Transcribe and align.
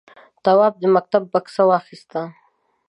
تواب 0.43 0.73
د 0.81 0.83
مکتب 0.95 1.23
بکسه 1.33 1.63
واخیسته. 1.69 2.21